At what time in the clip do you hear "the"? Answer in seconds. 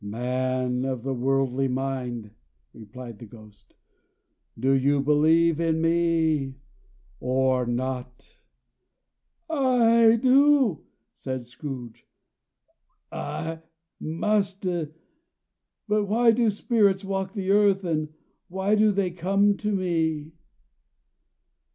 1.03-1.13, 3.19-3.27, 17.33-17.51